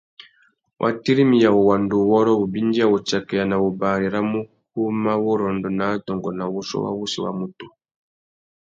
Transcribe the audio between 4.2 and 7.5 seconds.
mukú mà wurrôndô nà adôngô nà wuchiô wa wussi wa